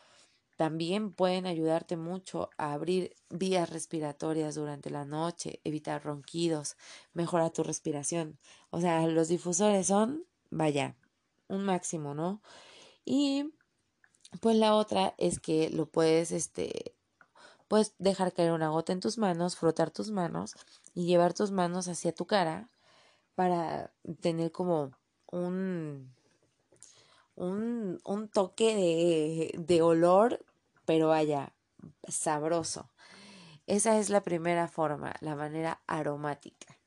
también 0.56 1.12
pueden 1.12 1.46
ayudarte 1.46 1.96
mucho 1.96 2.50
a 2.58 2.72
abrir 2.72 3.14
vías 3.30 3.70
respiratorias 3.70 4.54
durante 4.54 4.90
la 4.90 5.04
noche, 5.04 5.60
evitar 5.64 6.04
ronquidos, 6.04 6.76
mejorar 7.12 7.50
tu 7.50 7.62
respiración. 7.62 8.38
O 8.70 8.80
sea, 8.80 9.06
los 9.06 9.28
difusores 9.28 9.86
son, 9.86 10.24
vaya, 10.50 10.96
un 11.48 11.64
máximo, 11.64 12.14
¿no? 12.14 12.40
Y 13.04 13.52
pues 14.40 14.56
la 14.56 14.74
otra 14.74 15.14
es 15.18 15.40
que 15.40 15.70
lo 15.70 15.86
puedes, 15.86 16.30
este, 16.32 16.94
puedes 17.68 17.94
dejar 17.98 18.32
caer 18.32 18.52
una 18.52 18.68
gota 18.68 18.92
en 18.92 19.00
tus 19.00 19.18
manos, 19.18 19.56
frotar 19.56 19.90
tus 19.90 20.10
manos 20.10 20.54
y 20.94 21.06
llevar 21.06 21.34
tus 21.34 21.50
manos 21.50 21.88
hacia 21.88 22.14
tu 22.14 22.26
cara 22.26 22.70
para 23.34 23.92
tener 24.20 24.52
como 24.52 24.92
un 25.26 26.14
un, 27.36 28.00
un 28.04 28.28
toque 28.28 28.74
de, 28.74 29.54
de 29.58 29.82
olor, 29.82 30.44
pero 30.84 31.08
vaya, 31.08 31.52
sabroso. 32.08 32.90
Esa 33.66 33.98
es 33.98 34.10
la 34.10 34.22
primera 34.22 34.68
forma, 34.68 35.14
la 35.20 35.34
manera 35.34 35.80
aromática. 35.86 36.78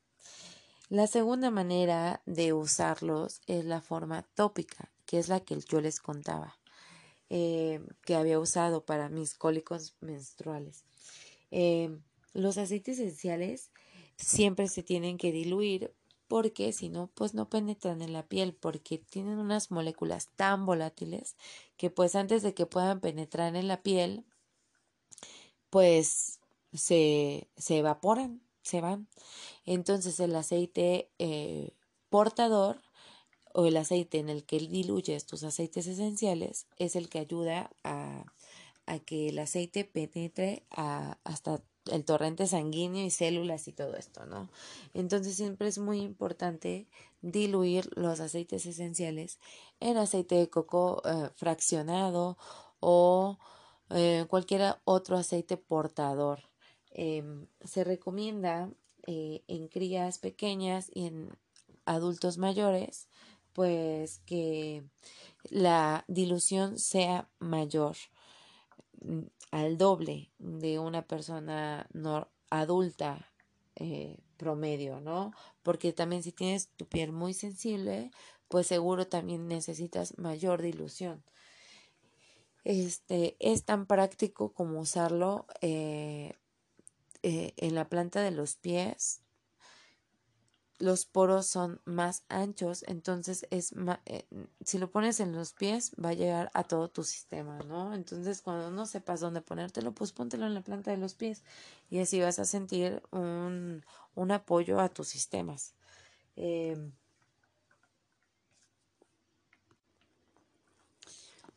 La 0.88 1.06
segunda 1.06 1.50
manera 1.50 2.22
de 2.24 2.52
usarlos 2.52 3.40
es 3.46 3.64
la 3.64 3.82
forma 3.82 4.22
tópica, 4.34 4.90
que 5.04 5.18
es 5.18 5.28
la 5.28 5.40
que 5.40 5.58
yo 5.60 5.80
les 5.80 6.00
contaba, 6.00 6.58
eh, 7.28 7.80
que 8.04 8.14
había 8.14 8.38
usado 8.38 8.86
para 8.86 9.08
mis 9.08 9.34
cólicos 9.34 9.96
menstruales. 10.00 10.84
Eh, 11.50 11.98
los 12.32 12.58
aceites 12.58 12.98
esenciales 12.98 13.70
siempre 14.16 14.68
se 14.68 14.82
tienen 14.82 15.18
que 15.18 15.32
diluir 15.32 15.92
porque 16.28 16.72
si 16.72 16.88
no, 16.90 17.08
pues 17.14 17.34
no 17.34 17.48
penetran 17.48 18.02
en 18.02 18.12
la 18.12 18.26
piel 18.26 18.54
porque 18.54 18.98
tienen 18.98 19.38
unas 19.38 19.70
moléculas 19.70 20.28
tan 20.36 20.66
volátiles 20.66 21.36
que 21.76 21.90
pues 21.90 22.14
antes 22.14 22.42
de 22.42 22.54
que 22.54 22.66
puedan 22.66 23.00
penetrar 23.00 23.56
en 23.56 23.68
la 23.68 23.82
piel, 23.82 24.24
pues 25.70 26.40
se, 26.72 27.48
se 27.56 27.78
evaporan, 27.78 28.42
se 28.62 28.80
van. 28.80 29.08
Entonces 29.64 30.20
el 30.20 30.36
aceite 30.36 31.10
eh, 31.18 31.72
portador 32.10 32.82
o 33.52 33.66
el 33.66 33.76
aceite 33.76 34.18
en 34.18 34.28
el 34.28 34.44
que 34.44 34.58
diluyes 34.58 35.26
tus 35.26 35.42
aceites 35.42 35.86
esenciales 35.86 36.66
es 36.76 36.96
el 36.96 37.08
que 37.08 37.18
ayuda 37.18 37.70
a, 37.82 38.24
a 38.86 38.98
que 38.98 39.30
el 39.30 39.38
aceite 39.38 39.84
penetre 39.84 40.66
a, 40.70 41.18
hasta 41.24 41.62
el 41.88 42.04
torrente 42.04 42.46
sanguíneo 42.46 43.04
y 43.04 43.10
células 43.10 43.68
y 43.68 43.72
todo 43.72 43.96
esto, 43.96 44.26
¿no? 44.26 44.48
Entonces 44.94 45.36
siempre 45.36 45.68
es 45.68 45.78
muy 45.78 46.00
importante 46.00 46.86
diluir 47.22 47.90
los 47.96 48.20
aceites 48.20 48.66
esenciales 48.66 49.38
en 49.80 49.96
aceite 49.96 50.36
de 50.36 50.48
coco 50.48 51.02
eh, 51.04 51.30
fraccionado 51.34 52.36
o 52.80 53.38
eh, 53.90 54.26
cualquier 54.28 54.76
otro 54.84 55.16
aceite 55.16 55.56
portador. 55.56 56.40
Em, 56.90 57.46
se 57.64 57.84
recomienda 57.84 58.70
eh, 59.06 59.42
en 59.48 59.68
crías 59.68 60.18
pequeñas 60.18 60.90
y 60.94 61.06
en 61.06 61.30
adultos 61.86 62.38
mayores, 62.38 63.08
pues 63.52 64.20
que 64.26 64.84
la 65.50 66.04
dilución 66.08 66.78
sea 66.78 67.28
mayor 67.38 67.96
al 69.50 69.78
doble 69.78 70.30
de 70.38 70.78
una 70.78 71.06
persona 71.06 71.86
no, 71.92 72.28
adulta 72.50 73.30
eh, 73.76 74.18
promedio, 74.36 75.00
¿no? 75.00 75.32
Porque 75.62 75.92
también 75.92 76.22
si 76.22 76.32
tienes 76.32 76.68
tu 76.76 76.86
piel 76.86 77.12
muy 77.12 77.34
sensible, 77.34 78.10
pues 78.48 78.66
seguro 78.66 79.06
también 79.06 79.46
necesitas 79.48 80.18
mayor 80.18 80.62
dilución. 80.62 81.22
Este 82.64 83.36
es 83.38 83.64
tan 83.64 83.86
práctico 83.86 84.52
como 84.52 84.80
usarlo 84.80 85.46
eh, 85.60 86.34
eh, 87.22 87.52
en 87.56 87.74
la 87.74 87.88
planta 87.88 88.20
de 88.20 88.30
los 88.30 88.56
pies 88.56 89.22
los 90.78 91.06
poros 91.06 91.46
son 91.46 91.80
más 91.84 92.24
anchos, 92.28 92.84
entonces 92.86 93.46
es 93.50 93.72
eh, 94.06 94.24
si 94.64 94.78
lo 94.78 94.90
pones 94.90 95.18
en 95.20 95.32
los 95.32 95.52
pies 95.52 95.92
va 96.02 96.10
a 96.10 96.14
llegar 96.14 96.50
a 96.54 96.64
todo 96.64 96.88
tu 96.88 97.02
sistema, 97.02 97.58
¿no? 97.66 97.94
Entonces 97.94 98.42
cuando 98.42 98.70
no 98.70 98.86
sepas 98.86 99.20
dónde 99.20 99.40
ponértelo, 99.40 99.92
pues 99.92 100.12
póntelo 100.12 100.46
en 100.46 100.54
la 100.54 100.62
planta 100.62 100.90
de 100.90 100.96
los 100.96 101.14
pies 101.14 101.42
y 101.90 101.98
así 101.98 102.20
vas 102.20 102.38
a 102.38 102.44
sentir 102.44 103.02
un, 103.10 103.84
un 104.14 104.30
apoyo 104.30 104.78
a 104.80 104.88
tus 104.88 105.08
sistemas. 105.08 105.74
Em, 106.36 106.92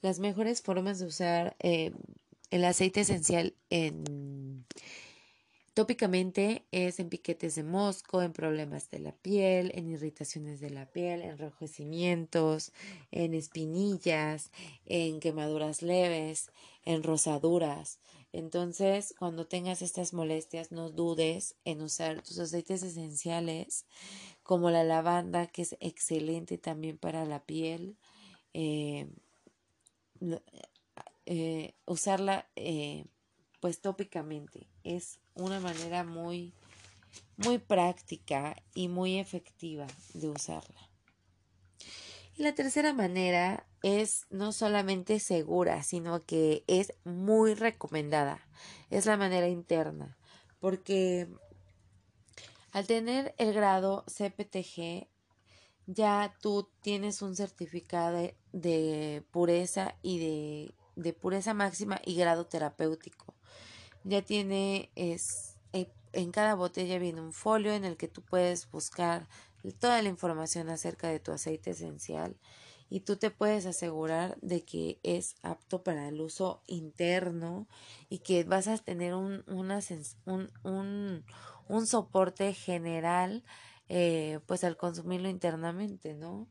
las 0.01 0.19
mejores 0.19 0.61
formas 0.63 0.97
de 0.99 1.05
usar 1.05 1.55
em, 1.59 1.93
el 2.49 2.65
aceite 2.65 3.01
esencial 3.01 3.53
en 3.69 4.03
Tópicamente 5.81 6.63
es 6.69 6.99
en 6.99 7.09
piquetes 7.09 7.55
de 7.55 7.63
mosco, 7.63 8.21
en 8.21 8.33
problemas 8.33 8.91
de 8.91 8.99
la 8.99 9.13
piel, 9.13 9.71
en 9.73 9.89
irritaciones 9.89 10.59
de 10.59 10.69
la 10.69 10.85
piel, 10.85 11.23
en 11.23 11.31
enrojecimientos, 11.31 12.71
en 13.09 13.33
espinillas, 13.33 14.51
en 14.85 15.19
quemaduras 15.19 15.81
leves, 15.81 16.51
en 16.85 17.01
rosaduras. 17.01 17.97
Entonces, 18.31 19.15
cuando 19.17 19.47
tengas 19.47 19.81
estas 19.81 20.13
molestias, 20.13 20.71
no 20.71 20.91
dudes 20.91 21.55
en 21.65 21.81
usar 21.81 22.21
tus 22.21 22.37
aceites 22.37 22.83
esenciales 22.83 23.87
como 24.43 24.69
la 24.69 24.83
lavanda, 24.83 25.47
que 25.47 25.63
es 25.63 25.77
excelente 25.79 26.59
también 26.59 26.99
para 26.99 27.25
la 27.25 27.39
piel. 27.39 27.97
Eh, 28.53 29.07
eh, 31.25 31.73
usarla 31.87 32.47
eh, 32.55 33.05
pues 33.61 33.79
tópicamente 33.79 34.67
es 34.83 35.19
una 35.35 35.59
manera 35.59 36.03
muy, 36.03 36.53
muy 37.37 37.59
práctica 37.59 38.55
y 38.73 38.89
muy 38.89 39.19
efectiva 39.19 39.87
de 40.13 40.29
usarla. 40.29 40.89
Y 42.35 42.43
la 42.43 42.55
tercera 42.55 42.91
manera 42.91 43.67
es 43.83 44.25
no 44.31 44.51
solamente 44.51 45.19
segura, 45.19 45.83
sino 45.83 46.25
que 46.25 46.63
es 46.67 46.93
muy 47.03 47.53
recomendada. 47.53 48.47
Es 48.89 49.05
la 49.05 49.15
manera 49.15 49.47
interna, 49.47 50.17
porque 50.59 51.27
al 52.71 52.87
tener 52.87 53.35
el 53.37 53.53
grado 53.53 54.05
CPTG, 54.07 55.07
ya 55.85 56.35
tú 56.41 56.69
tienes 56.81 57.21
un 57.21 57.35
certificado 57.35 58.31
de, 58.53 59.23
pureza 59.29 59.95
y 60.01 60.19
de, 60.19 60.73
de 60.95 61.13
pureza 61.13 61.53
máxima 61.53 62.01
y 62.05 62.15
grado 62.15 62.47
terapéutico 62.47 63.35
ya 64.03 64.21
tiene 64.21 64.89
es 64.95 65.57
eh, 65.73 65.91
en 66.13 66.31
cada 66.31 66.55
botella 66.55 66.99
viene 66.99 67.21
un 67.21 67.33
folio 67.33 67.73
en 67.73 67.85
el 67.85 67.97
que 67.97 68.07
tú 68.07 68.21
puedes 68.21 68.69
buscar 68.71 69.27
toda 69.79 70.01
la 70.01 70.09
información 70.09 70.69
acerca 70.69 71.07
de 71.07 71.19
tu 71.19 71.31
aceite 71.31 71.71
esencial 71.71 72.35
y 72.89 73.01
tú 73.01 73.15
te 73.15 73.31
puedes 73.31 73.65
asegurar 73.65 74.37
de 74.41 74.65
que 74.65 74.99
es 75.03 75.35
apto 75.43 75.81
para 75.83 76.09
el 76.09 76.19
uso 76.19 76.61
interno 76.67 77.67
y 78.09 78.19
que 78.19 78.43
vas 78.43 78.67
a 78.67 78.77
tener 78.77 79.13
un, 79.13 79.45
un, 79.47 79.71
un, 80.63 81.23
un 81.69 81.87
soporte 81.87 82.53
general 82.53 83.43
eh, 83.87 84.39
pues 84.45 84.63
al 84.63 84.77
consumirlo 84.77 85.29
internamente, 85.29 86.13
¿no? 86.13 86.47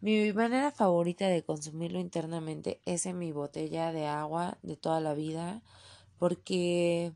Mi 0.00 0.32
manera 0.32 0.72
favorita 0.72 1.28
de 1.28 1.44
consumirlo 1.44 2.00
internamente 2.00 2.80
es 2.84 3.06
en 3.06 3.18
mi 3.18 3.30
botella 3.30 3.92
de 3.92 4.06
agua 4.06 4.58
de 4.62 4.76
toda 4.76 5.00
la 5.00 5.14
vida 5.14 5.62
porque 6.22 7.12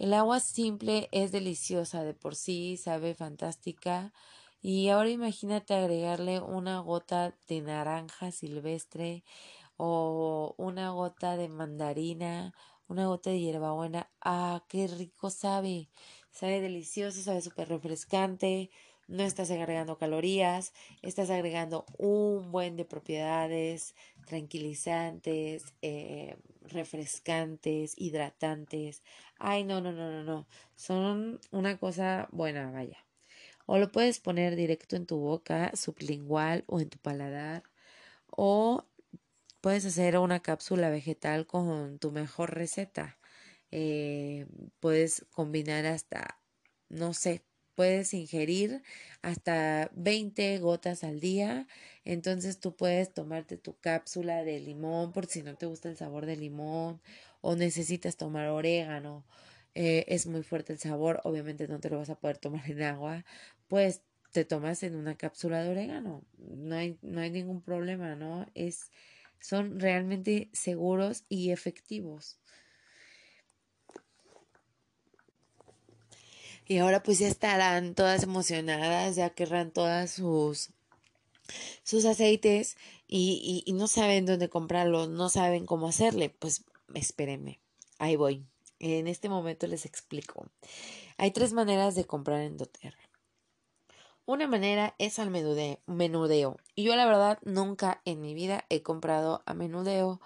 el 0.00 0.12
agua 0.12 0.40
simple 0.40 1.08
es 1.12 1.30
deliciosa 1.30 2.02
de 2.02 2.14
por 2.14 2.34
sí, 2.34 2.76
sabe 2.76 3.14
fantástica. 3.14 4.12
Y 4.60 4.88
ahora 4.88 5.08
imagínate 5.08 5.72
agregarle 5.72 6.40
una 6.40 6.80
gota 6.80 7.36
de 7.46 7.60
naranja 7.60 8.32
silvestre 8.32 9.22
o 9.76 10.56
una 10.58 10.90
gota 10.90 11.36
de 11.36 11.48
mandarina, 11.48 12.52
una 12.88 13.06
gota 13.06 13.30
de 13.30 13.38
hierbabuena. 13.38 14.10
¡Ah, 14.20 14.64
qué 14.68 14.88
rico 14.88 15.30
sabe! 15.30 15.88
Sabe 16.32 16.60
delicioso, 16.60 17.22
sabe 17.22 17.42
súper 17.42 17.68
refrescante 17.68 18.72
no 19.10 19.24
estás 19.24 19.50
agregando 19.50 19.98
calorías, 19.98 20.72
estás 21.02 21.30
agregando 21.30 21.84
un 21.98 22.52
buen 22.52 22.76
de 22.76 22.84
propiedades 22.84 23.94
tranquilizantes, 24.26 25.64
eh, 25.82 26.36
refrescantes, 26.62 27.94
hidratantes. 27.96 29.02
Ay, 29.38 29.64
no, 29.64 29.80
no, 29.80 29.92
no, 29.92 30.10
no, 30.10 30.22
no. 30.22 30.46
Son 30.76 31.40
una 31.50 31.76
cosa 31.78 32.28
buena, 32.30 32.70
vaya. 32.70 32.98
O 33.66 33.78
lo 33.78 33.90
puedes 33.90 34.20
poner 34.20 34.54
directo 34.54 34.96
en 34.96 35.06
tu 35.06 35.18
boca, 35.18 35.72
sublingual 35.74 36.64
o 36.68 36.80
en 36.80 36.88
tu 36.88 36.98
paladar. 36.98 37.64
O 38.28 38.84
puedes 39.60 39.84
hacer 39.84 40.18
una 40.18 40.40
cápsula 40.40 40.88
vegetal 40.90 41.46
con 41.46 41.98
tu 41.98 42.12
mejor 42.12 42.54
receta. 42.54 43.18
Eh, 43.72 44.46
puedes 44.80 45.26
combinar 45.32 45.86
hasta, 45.86 46.40
no 46.88 47.12
sé, 47.14 47.44
puedes 47.80 48.12
ingerir 48.12 48.82
hasta 49.22 49.90
20 49.94 50.58
gotas 50.58 51.02
al 51.02 51.18
día. 51.18 51.66
Entonces 52.04 52.60
tú 52.60 52.76
puedes 52.76 53.14
tomarte 53.14 53.56
tu 53.56 53.74
cápsula 53.78 54.44
de 54.44 54.60
limón 54.60 55.12
por 55.12 55.24
si 55.24 55.42
no 55.42 55.56
te 55.56 55.64
gusta 55.64 55.88
el 55.88 55.96
sabor 55.96 56.26
de 56.26 56.36
limón 56.36 57.00
o 57.40 57.56
necesitas 57.56 58.18
tomar 58.18 58.48
orégano. 58.48 59.24
Eh, 59.74 60.04
es 60.08 60.26
muy 60.26 60.42
fuerte 60.42 60.74
el 60.74 60.78
sabor, 60.78 61.22
obviamente 61.24 61.68
no 61.68 61.80
te 61.80 61.88
lo 61.88 61.96
vas 61.96 62.10
a 62.10 62.20
poder 62.20 62.36
tomar 62.36 62.70
en 62.70 62.82
agua, 62.82 63.24
pues 63.66 64.02
te 64.30 64.44
tomas 64.44 64.82
en 64.82 64.94
una 64.94 65.16
cápsula 65.16 65.62
de 65.62 65.70
orégano. 65.70 66.22
No 66.36 66.74
hay, 66.76 66.98
no 67.00 67.22
hay 67.22 67.30
ningún 67.30 67.62
problema, 67.62 68.14
¿no? 68.14 68.44
Es, 68.54 68.90
son 69.40 69.80
realmente 69.80 70.50
seguros 70.52 71.24
y 71.30 71.50
efectivos. 71.50 72.40
Y 76.70 76.78
ahora 76.78 77.02
pues 77.02 77.18
ya 77.18 77.26
estarán 77.26 77.96
todas 77.96 78.22
emocionadas, 78.22 79.16
ya 79.16 79.30
querrán 79.30 79.72
todas 79.72 80.12
sus 80.12 80.70
sus 81.82 82.04
aceites 82.04 82.76
y, 83.08 83.64
y, 83.66 83.72
no 83.72 83.88
saben 83.88 84.24
dónde 84.24 84.48
comprarlos, 84.48 85.08
no 85.08 85.30
saben 85.30 85.66
cómo 85.66 85.88
hacerle. 85.88 86.30
Pues 86.30 86.64
espérenme, 86.94 87.58
ahí 87.98 88.14
voy. 88.14 88.46
En 88.78 89.08
este 89.08 89.28
momento 89.28 89.66
les 89.66 89.84
explico. 89.84 90.46
Hay 91.18 91.32
tres 91.32 91.52
maneras 91.52 91.96
de 91.96 92.04
comprar 92.04 92.42
en 92.42 92.56
doTERRA. 92.56 93.10
Una 94.24 94.46
manera 94.46 94.94
es 94.98 95.18
al 95.18 95.30
menudeo. 95.30 96.56
Y 96.76 96.84
yo 96.84 96.94
la 96.94 97.06
verdad 97.06 97.40
nunca 97.42 98.00
en 98.04 98.20
mi 98.20 98.32
vida 98.32 98.64
he 98.68 98.82
comprado 98.82 99.42
a 99.44 99.54
menudeo 99.54 100.20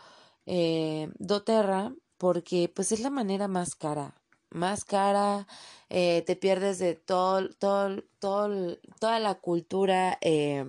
eh, 0.44 1.08
doTERRA 1.18 1.94
porque 2.18 2.68
pues 2.68 2.92
es 2.92 3.00
la 3.00 3.08
manera 3.08 3.48
más 3.48 3.74
cara 3.74 4.20
más 4.54 4.84
cara, 4.84 5.46
eh, 5.90 6.22
te 6.26 6.36
pierdes 6.36 6.78
de 6.78 6.94
todo, 6.94 7.50
todo, 7.50 8.02
todo, 8.20 8.78
toda 9.00 9.18
la 9.18 9.34
cultura, 9.34 10.18
eh, 10.20 10.64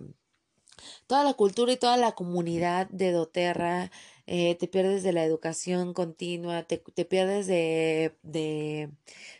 toda 1.07 1.23
la 1.23 1.33
cultura 1.33 1.71
y 1.71 1.77
toda 1.77 1.95
la 1.97 2.13
comunidad 2.13 2.89
de 2.89 3.11
doTERRA, 3.11 3.91
eh, 4.27 4.55
te 4.55 4.67
pierdes 4.67 5.03
de 5.03 5.13
la 5.13 5.23
educación 5.23 5.93
continua, 5.93 6.63
te, 6.63 6.79
te 6.79 7.05
pierdes 7.05 7.45
de, 7.45 8.15
de, 8.23 8.89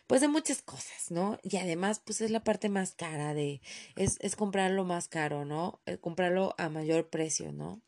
pues 0.06 0.20
de 0.20 0.28
muchas 0.28 0.62
cosas, 0.62 1.10
¿no? 1.10 1.38
Y 1.42 1.56
además, 1.56 2.00
pues 2.04 2.20
es 2.20 2.30
la 2.30 2.44
parte 2.44 2.68
más 2.68 2.92
cara 2.92 3.34
de, 3.34 3.60
es, 3.96 4.16
es 4.20 4.36
comprarlo 4.36 4.84
más 4.84 5.08
caro, 5.08 5.44
¿no? 5.44 5.80
comprarlo 6.00 6.54
a 6.56 6.68
mayor 6.68 7.08
precio, 7.08 7.50
¿no? 7.52 7.80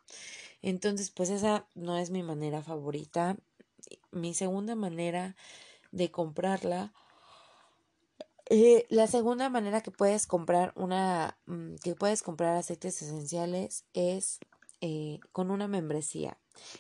Entonces, 0.61 1.11
pues 1.11 1.31
esa 1.31 1.66
no 1.77 1.99
es 1.99 2.11
mi 2.11 2.25
manera 2.25 2.62
favorita. 2.62 3.37
Mi 4.11 4.35
segunda 4.35 4.75
manera 4.75 5.37
de 5.90 6.11
comprarla. 6.11 6.92
Eh, 8.51 8.87
la 8.88 9.07
segunda 9.07 9.51
manera 9.51 9.83
que 9.83 9.90
puedes 9.90 10.27
comprar 10.27 10.72
una 10.74 11.38
mm, 11.46 11.74
que 11.83 11.94
puedes 11.94 12.22
comprar 12.22 12.57
aceites 12.57 13.03
esenciales 13.03 13.85
es 13.92 14.38
eh, 14.81 15.20
con 15.33 15.51
una 15.51 15.68
membresía. 15.68 16.38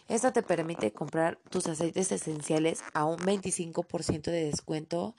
Esta 0.08 0.32
te 0.32 0.42
permite 0.42 0.92
comprar 0.92 1.38
tus 1.50 1.66
aceites 1.66 2.10
esenciales 2.10 2.80
a 2.94 3.04
un 3.04 3.18
25% 3.18 4.30
de 4.30 4.44
descuento. 4.46 5.14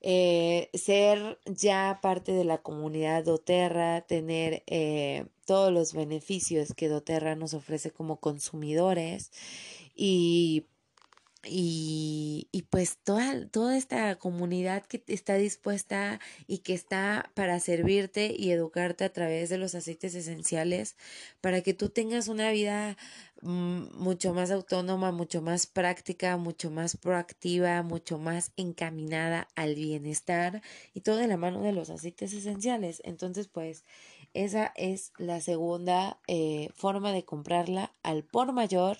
Eh, 0.00 0.68
ser 0.74 1.38
ya 1.46 2.00
parte 2.02 2.32
de 2.32 2.44
la 2.44 2.58
comunidad 2.58 3.24
doTERRA, 3.24 4.02
tener 4.02 4.64
todos 5.46 5.72
los 5.72 5.94
beneficios 5.94 6.74
que 6.74 6.88
doTERRA 6.88 7.36
nos 7.36 7.54
ofrece 7.54 7.90
como 7.90 8.20
consumidores 8.20 9.30
y 9.94 10.66
y, 11.46 12.48
y, 12.52 12.62
pues 12.62 12.98
toda, 12.98 13.46
toda 13.48 13.76
esta 13.76 14.16
comunidad 14.16 14.84
que 14.84 15.02
está 15.06 15.34
dispuesta 15.34 16.20
y 16.46 16.58
que 16.58 16.74
está 16.74 17.30
para 17.34 17.60
servirte 17.60 18.34
y 18.36 18.50
educarte 18.50 19.04
a 19.04 19.12
través 19.12 19.48
de 19.48 19.58
los 19.58 19.74
aceites 19.74 20.14
esenciales 20.14 20.96
para 21.40 21.60
que 21.62 21.74
tú 21.74 21.88
tengas 21.88 22.28
una 22.28 22.50
vida 22.50 22.96
mm, 23.42 23.96
mucho 23.96 24.34
más 24.34 24.50
autónoma, 24.50 25.12
mucho 25.12 25.42
más 25.42 25.66
práctica, 25.66 26.36
mucho 26.36 26.70
más 26.70 26.96
proactiva, 26.96 27.82
mucho 27.82 28.18
más 28.18 28.52
encaminada 28.56 29.48
al 29.54 29.74
bienestar 29.74 30.62
y 30.94 31.00
todo 31.00 31.16
de 31.16 31.28
la 31.28 31.36
mano 31.36 31.62
de 31.62 31.72
los 31.72 31.90
aceites 31.90 32.32
esenciales. 32.32 33.02
Entonces, 33.04 33.48
pues 33.48 33.84
esa 34.34 34.72
es 34.76 35.12
la 35.18 35.40
segunda 35.40 36.18
eh, 36.26 36.70
forma 36.74 37.12
de 37.12 37.24
comprarla 37.24 37.92
al 38.02 38.24
por 38.24 38.52
mayor 38.52 38.98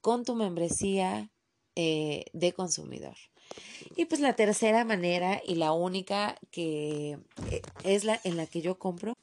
con 0.00 0.24
tu 0.24 0.34
membresía 0.34 1.30
eh, 1.76 2.24
de 2.32 2.52
consumidor. 2.52 3.16
Y 3.94 4.06
pues 4.06 4.20
la 4.20 4.34
tercera 4.34 4.84
manera 4.84 5.40
y 5.46 5.54
la 5.54 5.72
única 5.72 6.36
que 6.50 7.18
eh, 7.50 7.62
es 7.84 8.04
la 8.04 8.20
en 8.24 8.36
la 8.36 8.46
que 8.46 8.60
yo 8.60 8.78
compro. 8.78 9.14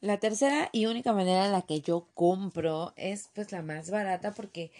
La 0.00 0.18
tercera 0.18 0.70
y 0.72 0.86
única 0.86 1.12
manera 1.12 1.46
en 1.46 1.52
la 1.52 1.62
que 1.62 1.80
yo 1.80 2.06
compro 2.14 2.92
es 2.96 3.28
pues 3.34 3.52
la 3.52 3.62
más 3.62 3.90
barata 3.90 4.32
porque 4.32 4.70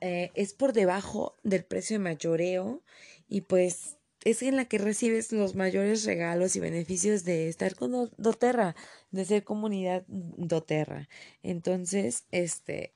eh, 0.00 0.30
es 0.34 0.54
por 0.54 0.72
debajo 0.72 1.36
del 1.42 1.64
precio 1.64 1.94
de 1.94 2.04
mayoreo 2.04 2.82
y 3.28 3.42
pues 3.42 3.98
es 4.24 4.42
en 4.42 4.56
la 4.56 4.66
que 4.66 4.78
recibes 4.78 5.32
los 5.32 5.54
mayores 5.54 6.04
regalos 6.04 6.56
y 6.56 6.60
beneficios 6.60 7.24
de 7.24 7.48
estar 7.48 7.74
con 7.74 8.10
doTERRA, 8.16 8.76
de 9.10 9.24
ser 9.24 9.44
comunidad 9.44 10.04
doTERRA. 10.08 11.08
Entonces, 11.42 12.24
este, 12.30 12.92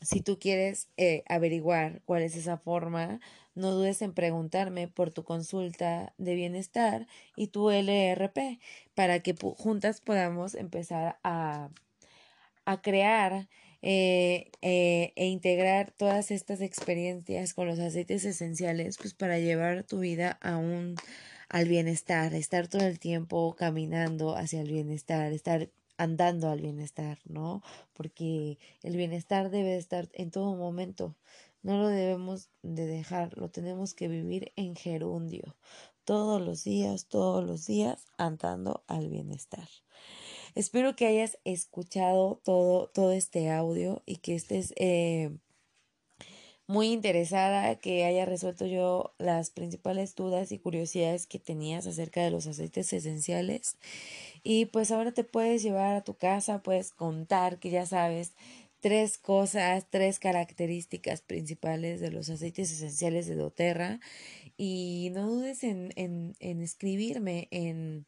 si 0.00 0.20
tú 0.20 0.38
quieres 0.38 0.88
eh, 0.96 1.24
averiguar 1.28 2.02
cuál 2.04 2.22
es 2.22 2.36
esa 2.36 2.58
forma, 2.58 3.20
no 3.54 3.72
dudes 3.72 4.02
en 4.02 4.12
preguntarme 4.12 4.88
por 4.88 5.10
tu 5.10 5.24
consulta 5.24 6.12
de 6.18 6.34
bienestar 6.34 7.06
y 7.36 7.48
tu 7.48 7.70
LRP 7.70 8.60
para 8.94 9.20
que 9.20 9.34
juntas 9.56 10.00
podamos 10.00 10.54
empezar 10.54 11.18
a, 11.24 11.70
a 12.66 12.82
crear 12.82 13.48
eh, 13.82 14.50
eh, 14.62 15.12
e 15.16 15.26
integrar 15.26 15.92
todas 15.92 16.30
estas 16.30 16.60
experiencias 16.60 17.54
con 17.54 17.66
los 17.66 17.78
aceites 17.78 18.24
esenciales 18.24 18.98
pues 18.98 19.14
para 19.14 19.38
llevar 19.38 19.84
tu 19.84 20.00
vida 20.00 20.38
a 20.42 20.56
un 20.56 20.96
al 21.48 21.68
bienestar, 21.68 22.34
estar 22.34 22.68
todo 22.68 22.84
el 22.86 22.98
tiempo 22.98 23.54
caminando 23.54 24.36
hacia 24.36 24.60
el 24.60 24.72
bienestar, 24.72 25.32
estar 25.32 25.68
andando 25.98 26.50
al 26.50 26.60
bienestar, 26.60 27.18
¿no? 27.24 27.62
Porque 27.92 28.58
el 28.82 28.96
bienestar 28.96 29.50
debe 29.50 29.76
estar 29.76 30.08
en 30.12 30.30
todo 30.30 30.54
momento. 30.56 31.14
No 31.62 31.78
lo 31.78 31.88
debemos 31.88 32.48
de 32.62 32.86
dejar, 32.86 33.36
lo 33.36 33.50
tenemos 33.50 33.94
que 33.94 34.08
vivir 34.08 34.52
en 34.56 34.76
gerundio, 34.76 35.56
todos 36.04 36.40
los 36.40 36.62
días, 36.62 37.06
todos 37.06 37.44
los 37.44 37.66
días, 37.66 38.06
andando 38.18 38.84
al 38.86 39.08
bienestar. 39.08 39.68
Espero 40.54 40.96
que 40.96 41.06
hayas 41.06 41.38
escuchado 41.44 42.40
todo, 42.44 42.88
todo 42.88 43.12
este 43.12 43.50
audio 43.50 44.02
y 44.06 44.16
que 44.18 44.34
estés 44.34 44.72
eh, 44.76 45.36
muy 46.66 46.92
interesada, 46.92 47.76
que 47.76 48.04
haya 48.04 48.24
resuelto 48.24 48.66
yo 48.66 49.14
las 49.18 49.50
principales 49.50 50.14
dudas 50.14 50.50
y 50.52 50.58
curiosidades 50.58 51.26
que 51.26 51.38
tenías 51.38 51.86
acerca 51.86 52.22
de 52.22 52.30
los 52.30 52.46
aceites 52.46 52.92
esenciales. 52.92 53.76
Y 54.42 54.66
pues 54.66 54.90
ahora 54.90 55.12
te 55.12 55.24
puedes 55.24 55.62
llevar 55.62 55.94
a 55.94 56.04
tu 56.04 56.14
casa, 56.14 56.62
puedes 56.62 56.90
contar 56.90 57.58
que 57.58 57.70
ya 57.70 57.86
sabes 57.86 58.32
tres 58.80 59.18
cosas, 59.18 59.86
tres 59.90 60.18
características 60.18 61.20
principales 61.20 62.00
de 62.00 62.10
los 62.10 62.30
aceites 62.30 62.70
esenciales 62.72 63.26
de 63.26 63.36
doTERRA. 63.36 64.00
Y 64.56 65.10
no 65.14 65.28
dudes 65.28 65.62
en, 65.64 65.92
en, 65.96 66.34
en 66.40 66.62
escribirme 66.62 67.48
en, 67.50 68.06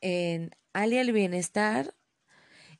en 0.00 0.50
Ali 0.72 0.98
al 0.98 1.12
Bienestar 1.12 1.94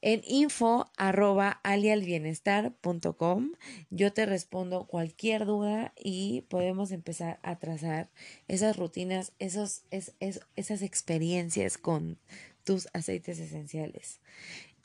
en 0.03 0.21
info 0.27 0.91
arroba 0.97 1.61
alialbienestar.com 1.63 3.53
yo 3.91 4.13
te 4.13 4.27
respondo 4.27 4.87
cualquier 4.87 5.47
duda 5.47 5.95
y 5.97 6.43
podemos 6.49 6.91
empezar 6.91 7.39
a 7.43 7.59
trazar 7.59 8.11
esas 8.49 8.77
rutinas, 8.77 9.33
esos, 9.39 9.85
es, 9.91 10.15
esas 10.57 10.83
experiencias 10.83 11.79
con 11.79 12.19
tus 12.65 12.89
aceites 12.93 13.39
esenciales. 13.39 14.21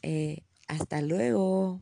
Eh, 0.02 0.44
hasta 0.68 1.02
luego. 1.02 1.82